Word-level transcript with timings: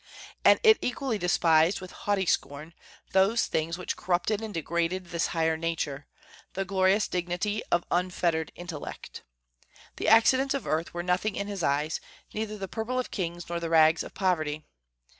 And 0.43 0.59
it 0.63 0.79
equally 0.81 1.19
despised, 1.19 1.79
with 1.79 1.91
haughty 1.91 2.25
scorn, 2.25 2.73
those 3.11 3.45
things 3.45 3.77
which 3.77 3.95
corrupted 3.95 4.41
and 4.41 4.51
degraded 4.51 5.05
this 5.05 5.27
higher 5.27 5.55
nature, 5.55 6.07
the 6.53 6.65
glorious 6.65 7.07
dignity 7.07 7.61
of 7.71 7.85
unfettered 7.91 8.51
intellect. 8.55 9.21
The 9.97 10.07
accidents 10.07 10.55
of 10.55 10.65
earth 10.65 10.91
were 10.95 11.03
nothing 11.03 11.35
in 11.35 11.45
his 11.45 11.61
eyes, 11.61 11.99
neither 12.33 12.57
the 12.57 12.67
purple 12.67 12.97
of 12.97 13.11
kings 13.11 13.47
nor 13.47 13.59
the 13.59 13.69
rags 13.69 14.01
of 14.01 14.15
poverty. 14.15 14.65